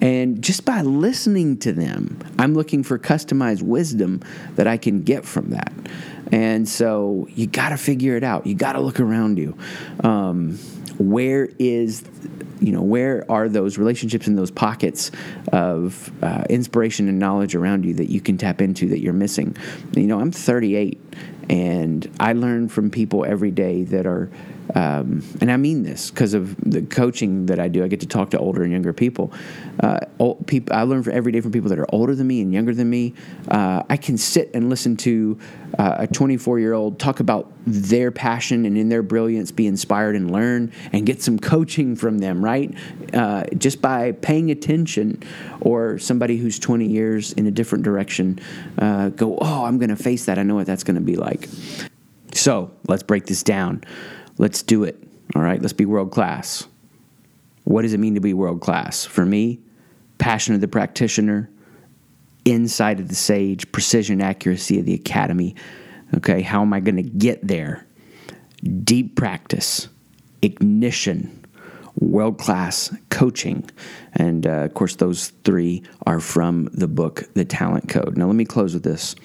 And 0.02 0.42
just 0.42 0.66
by 0.66 0.82
listening 0.82 1.60
to 1.60 1.74
them, 1.74 2.18
I'm 2.40 2.56
looking 2.56 2.82
for 2.82 2.98
customized 2.98 3.62
wisdom 3.62 4.22
that 4.56 4.66
I 4.66 4.78
can 4.78 5.04
get 5.04 5.26
from 5.26 5.52
that. 5.52 5.72
And 6.32 6.68
so 6.68 7.28
you 7.30 7.46
got 7.46 7.70
to 7.70 7.78
figure 7.78 8.18
it 8.18 8.24
out. 8.24 8.48
You 8.48 8.56
got 8.56 8.74
to 8.74 8.80
look 8.80 9.00
around 9.00 9.38
you. 9.38 9.56
Um, 10.04 10.58
where 10.98 11.50
is 11.60 12.04
you 12.60 12.72
know 12.72 12.82
where 12.82 13.26
are 13.30 13.50
those 13.50 13.78
relationships 13.78 14.28
and 14.28 14.38
those 14.38 14.52
pockets 14.52 15.12
of 15.52 16.12
uh, 16.24 16.44
inspiration 16.50 17.10
and 17.10 17.18
knowledge 17.18 17.56
around 17.56 17.84
you 17.84 17.94
that 17.96 18.10
you 18.10 18.22
can 18.22 18.38
tap 18.38 18.62
into 18.62 18.88
that 18.90 19.00
you're 19.00 19.14
missing 19.14 19.56
you 19.96 20.06
know 20.06 20.20
i'm 20.20 20.32
38 20.32 21.00
and 21.52 22.10
I 22.18 22.32
learn 22.32 22.70
from 22.70 22.90
people 22.90 23.26
every 23.26 23.52
day 23.52 23.84
that 23.84 24.06
are, 24.08 24.30
um, 24.76 25.24
and 25.42 25.52
I 25.52 25.58
mean 25.58 25.84
this 25.84 26.12
because 26.12 26.34
of 26.34 26.56
the 26.58 26.82
coaching 26.82 27.48
that 27.48 27.60
I 27.60 27.68
do. 27.68 27.84
I 27.84 27.88
get 27.88 28.00
to 28.02 28.08
talk 28.08 28.32
to 28.32 28.40
older 28.40 28.64
and 28.64 28.72
younger 28.72 28.94
people. 28.94 29.34
Uh, 29.80 30.00
old 30.20 30.48
people 30.48 30.76
I 30.76 30.84
learn 30.84 31.04
every 31.12 31.32
day 31.32 31.42
from 31.42 31.52
people 31.52 31.70
that 31.70 31.80
are 31.80 31.88
older 31.94 32.16
than 32.16 32.28
me 32.28 32.42
and 32.42 32.54
younger 32.54 32.74
than 32.74 32.90
me. 32.90 33.14
Uh, 33.48 33.84
I 33.90 33.98
can 33.98 34.18
sit 34.18 34.52
and 34.54 34.70
listen 34.70 34.98
to 34.98 35.40
uh, 35.78 35.96
a 36.00 36.08
24 36.08 36.60
year 36.60 36.74
old 36.74 37.00
talk 37.00 37.20
about 37.20 37.52
their 37.66 38.12
passion 38.12 38.66
and 38.66 38.78
in 38.78 38.90
their 38.90 39.04
brilliance 39.04 39.52
be 39.52 39.68
inspired 39.68 40.16
and 40.16 40.32
learn 40.32 40.72
and 40.92 41.06
get 41.06 41.22
some 41.22 41.38
coaching 41.38 41.96
from 41.96 42.18
them, 42.18 42.44
right? 42.44 42.74
Uh, 43.14 43.44
just 43.58 43.82
by 43.82 44.12
paying 44.14 44.52
attention, 44.52 45.22
or 45.62 46.00
somebody 46.00 46.38
who's 46.38 46.60
20 46.60 46.86
years 46.86 47.34
in 47.34 47.48
a 47.48 47.52
different 47.52 47.84
direction 47.84 48.40
uh, 48.80 49.10
go, 49.10 49.38
oh, 49.40 49.66
I'm 49.66 49.78
going 49.78 49.90
to 49.90 49.96
face 49.96 50.26
that. 50.26 50.38
I 50.38 50.44
know 50.44 50.56
what 50.56 50.66
that's 50.66 50.84
going 50.84 50.96
to 50.96 51.02
be 51.02 51.16
like. 51.16 51.48
So 52.34 52.72
let's 52.88 53.04
break 53.04 53.26
this 53.26 53.44
down. 53.44 53.84
Let's 54.42 54.64
do 54.64 54.86
it. 54.86 54.98
All 55.36 55.44
right, 55.44 55.62
let's 55.62 55.72
be 55.72 55.86
world 55.86 56.12
class. 56.12 56.68
What 57.64 57.84
does 57.84 57.94
it 57.94 58.00
mean 58.00 58.16
to 58.16 58.22
be 58.22 58.34
world 58.34 58.60
class? 58.60 59.06
For 59.06 59.24
me, 59.24 59.60
passion 60.18 60.56
of 60.56 60.62
the 60.62 60.68
practitioner, 60.68 61.48
insight 62.44 63.00
of 63.00 63.08
the 63.08 63.14
sage, 63.14 63.72
precision 63.72 64.20
accuracy 64.20 64.80
of 64.80 64.86
the 64.88 64.96
academy. 64.96 65.56
Okay, 66.16 66.42
how 66.42 66.64
am 66.64 66.74
I 66.74 66.80
going 66.80 66.96
to 66.96 67.04
get 67.04 67.48
there? 67.48 67.86
Deep 68.84 69.16
practice, 69.16 69.90
ignition, 70.42 71.41
world 71.96 72.38
class 72.38 72.96
coaching. 73.10 73.70
And 74.14 74.46
uh, 74.46 74.66
of 74.66 74.74
course, 74.74 74.96
those 74.96 75.30
three 75.44 75.84
are 76.06 76.20
from 76.20 76.70
the 76.74 76.88
book, 76.88 77.24
The 77.34 77.46
Talent 77.46 77.90
Code. 77.90 78.18
Now, 78.18 78.28
let 78.28 78.36
me 78.36 78.46
close 78.46 78.74
with 78.74 78.84
this. 78.84 79.16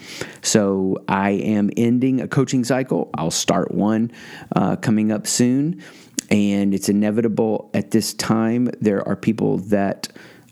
So, 0.43 1.03
I 1.09 1.31
am 1.31 1.71
ending 1.77 2.21
a 2.21 2.29
coaching 2.29 2.65
cycle. 2.65 3.11
I'll 3.15 3.31
start 3.31 3.73
one 3.73 4.13
uh, 4.55 4.77
coming 4.77 5.13
up 5.13 5.27
soon. 5.27 5.83
And 6.31 6.75
it's 6.75 6.89
inevitable 6.89 7.71
at 7.73 7.93
this 7.93 8.13
time. 8.15 8.69
There 8.81 9.07
are 9.07 9.15
people 9.15 9.59
that 9.59 10.09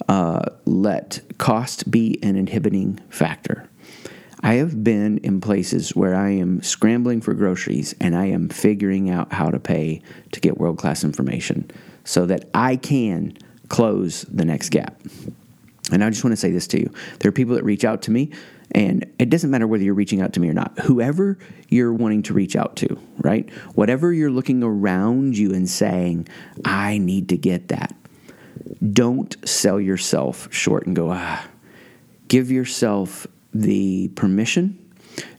uh, 0.09 0.42
let 0.64 1.21
cost 1.38 1.90
be 1.90 2.18
an 2.23 2.37
inhibiting 2.37 3.00
factor. 3.09 3.68
I 4.42 4.54
have 4.54 4.85
been 4.85 5.18
in 5.18 5.40
places 5.40 5.97
where 5.97 6.14
I 6.14 6.30
am 6.30 6.62
scrambling 6.62 7.23
for 7.23 7.33
groceries 7.33 7.94
and 7.99 8.14
I 8.14 8.26
am 8.26 8.50
figuring 8.50 9.09
out 9.09 9.33
how 9.33 9.50
to 9.50 9.59
pay 9.59 10.02
to 10.33 10.40
get 10.40 10.59
world 10.59 10.76
class 10.76 11.02
information 11.02 11.71
so 12.05 12.27
that 12.27 12.49
I 12.55 12.77
can 12.77 13.37
close 13.69 14.23
the 14.23 14.45
next 14.45 14.71
gap. 14.71 15.01
And 15.93 16.03
I 16.03 16.11
just 16.11 16.25
want 16.25 16.33
to 16.33 16.37
say 16.37 16.51
this 16.51 16.67
to 16.69 16.81
you 16.81 16.91
there 17.19 17.29
are 17.29 17.33
people 17.33 17.55
that 17.55 17.65
reach 17.65 17.85
out 17.85 18.03
to 18.03 18.11
me, 18.11 18.31
and 18.71 19.05
it 19.19 19.31
doesn't 19.31 19.51
matter 19.51 19.67
whether 19.67 19.85
you're 19.85 19.95
reaching 19.95 20.21
out 20.21 20.33
to 20.35 20.41
me 20.41 20.49
or 20.49 20.55
not. 20.55 20.79
Whoever 20.81 21.39
you're 21.69 21.93
wanting 21.93 22.23
to 22.25 22.35
reach 22.35 22.57
out 22.57 22.77
to, 22.77 22.99
right? 23.19 23.51
Whatever 23.75 24.13
you're 24.13 24.31
looking 24.31 24.63
around 24.63 25.37
you 25.37 25.53
and 25.53 25.69
saying, 25.69 26.29
I 26.65 26.99
need 26.99 27.29
to 27.31 27.37
get 27.37 27.69
that. 27.69 27.95
Don't 28.93 29.37
sell 29.47 29.81
yourself 29.81 30.53
short 30.53 30.87
and 30.87 30.97
go, 30.97 31.11
ah. 31.11 31.47
Give 32.29 32.51
yourself 32.51 33.27
the 33.53 34.09
permission 34.09 34.79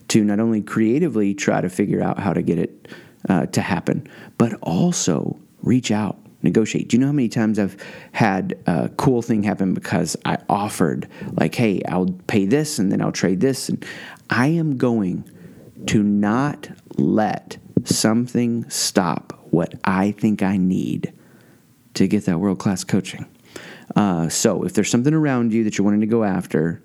to 0.08 0.22
not 0.22 0.38
only 0.38 0.62
creatively 0.62 1.34
try 1.34 1.60
to 1.60 1.68
figure 1.68 2.02
out 2.02 2.18
how 2.18 2.32
to 2.32 2.42
get 2.42 2.58
it 2.58 2.88
uh, 3.28 3.46
to 3.46 3.60
happen, 3.60 4.08
but 4.38 4.54
also 4.62 5.36
reach 5.62 5.90
out 5.90 6.16
negotiate. 6.42 6.88
Do 6.88 6.96
you 6.96 7.00
know 7.00 7.06
how 7.06 7.12
many 7.12 7.28
times 7.28 7.58
I've 7.58 7.76
had 8.12 8.58
a 8.66 8.88
cool 8.96 9.22
thing 9.22 9.42
happen 9.42 9.74
because 9.74 10.16
I 10.24 10.38
offered, 10.48 11.08
like, 11.32 11.54
hey, 11.54 11.82
I'll 11.88 12.10
pay 12.26 12.46
this 12.46 12.78
and 12.78 12.92
then 12.92 13.00
I'll 13.00 13.12
trade 13.12 13.40
this? 13.40 13.68
And 13.68 13.84
I 14.30 14.48
am 14.48 14.76
going 14.76 15.24
to 15.86 16.02
not 16.02 16.68
let 16.96 17.58
something 17.84 18.68
stop 18.68 19.46
what 19.50 19.74
I 19.84 20.12
think 20.12 20.42
I 20.42 20.56
need 20.56 21.12
to 21.94 22.06
get 22.06 22.26
that 22.26 22.38
world 22.38 22.58
class 22.58 22.84
coaching. 22.84 23.26
Uh, 23.94 24.28
so 24.28 24.64
if 24.64 24.74
there's 24.74 24.90
something 24.90 25.14
around 25.14 25.52
you 25.52 25.64
that 25.64 25.78
you're 25.78 25.84
wanting 25.84 26.00
to 26.00 26.06
go 26.06 26.24
after, 26.24 26.82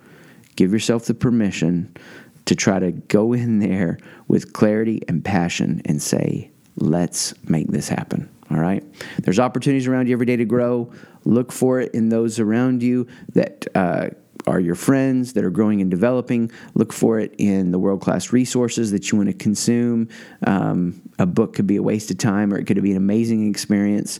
give 0.55 0.71
yourself 0.71 1.05
the 1.05 1.13
permission 1.13 1.95
to 2.45 2.55
try 2.55 2.79
to 2.79 2.91
go 2.91 3.33
in 3.33 3.59
there 3.59 3.97
with 4.27 4.53
clarity 4.53 5.01
and 5.07 5.23
passion 5.23 5.81
and 5.85 6.01
say, 6.01 6.49
let's 6.77 7.33
make 7.49 7.67
this 7.67 7.89
happen. 7.89 8.29
All 8.51 8.59
right. 8.59 8.83
There's 9.19 9.39
opportunities 9.39 9.87
around 9.87 10.07
you 10.07 10.13
every 10.13 10.25
day 10.25 10.35
to 10.35 10.45
grow. 10.45 10.91
Look 11.23 11.51
for 11.51 11.79
it 11.79 11.93
in 11.93 12.09
those 12.09 12.39
around 12.39 12.83
you 12.83 13.07
that 13.33 13.65
uh, 13.73 14.09
are 14.47 14.59
your 14.59 14.75
friends 14.75 15.33
that 15.33 15.43
are 15.43 15.49
growing 15.49 15.81
and 15.81 15.89
developing. 15.89 16.51
Look 16.73 16.91
for 16.91 17.19
it 17.19 17.33
in 17.37 17.71
the 17.71 17.79
world 17.79 18.01
class 18.01 18.33
resources 18.33 18.91
that 18.91 19.11
you 19.11 19.17
want 19.17 19.29
to 19.29 19.33
consume. 19.33 20.09
Um, 20.45 21.01
a 21.19 21.25
book 21.25 21.53
could 21.53 21.67
be 21.67 21.77
a 21.77 21.83
waste 21.83 22.11
of 22.11 22.17
time 22.17 22.53
or 22.53 22.57
it 22.57 22.65
could 22.65 22.81
be 22.81 22.91
an 22.91 22.97
amazing 22.97 23.49
experience. 23.49 24.19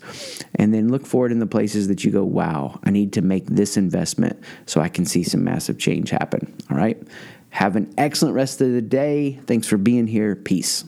And 0.55 0.73
then 0.73 0.89
look 0.89 1.05
for 1.05 1.25
it 1.25 1.31
in 1.31 1.39
the 1.39 1.47
places 1.47 1.88
that 1.88 2.03
you 2.03 2.11
go, 2.11 2.23
wow, 2.23 2.79
I 2.83 2.91
need 2.91 3.13
to 3.13 3.21
make 3.21 3.47
this 3.47 3.77
investment 3.77 4.41
so 4.65 4.79
I 4.81 4.89
can 4.89 5.05
see 5.05 5.23
some 5.23 5.43
massive 5.43 5.77
change 5.77 6.09
happen. 6.09 6.55
All 6.69 6.77
right. 6.77 7.01
Have 7.50 7.75
an 7.75 7.93
excellent 7.97 8.35
rest 8.35 8.61
of 8.61 8.71
the 8.71 8.81
day. 8.81 9.39
Thanks 9.45 9.67
for 9.67 9.77
being 9.77 10.07
here. 10.07 10.35
Peace. 10.35 10.85